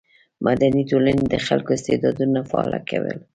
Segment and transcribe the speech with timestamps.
[0.45, 3.15] مدني ټولنې د خلکو استعدادونه فعاله کوي.